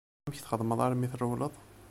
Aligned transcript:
Amek 0.25 0.39
txedmeḍ 0.41 0.79
armi 0.85 1.07
trewleḍ? 1.11 1.53